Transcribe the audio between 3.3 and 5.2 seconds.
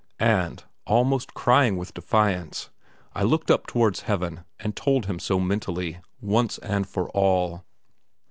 up towards Heaven and told Him